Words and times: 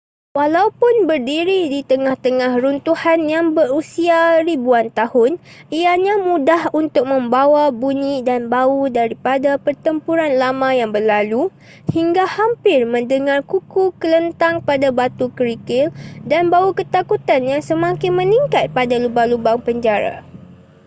walaupun 0.39 0.93
berdiri 1.09 1.61
di 1.73 1.79
tengah-tengah 1.91 2.51
runtuhan 2.63 3.19
yang 3.33 3.45
berusia 3.57 4.21
ribuan 4.47 4.87
tahun 4.99 5.31
ianya 5.81 6.15
mudah 6.27 6.61
untuk 6.81 7.05
membawa 7.13 7.65
bunyi 7.83 8.15
dan 8.29 8.41
bau 8.53 8.81
daripada 8.99 9.51
pertempuran 9.65 10.33
lama 10.43 10.69
yang 10.79 10.89
berlalu 10.95 11.41
hingga 11.95 12.25
hampir 12.37 12.79
mendengar 12.93 13.39
kuku 13.51 13.85
kelentang 14.01 14.55
pada 14.67 14.87
batu 14.97 15.25
kerikil 15.37 15.85
dan 16.31 16.43
bau 16.53 16.69
ketakutan 16.79 17.41
yang 17.51 17.61
semakin 17.69 18.11
meningkat 18.19 18.65
pada 18.77 18.95
lubang-lubang 19.03 19.59
penjara 19.65 20.15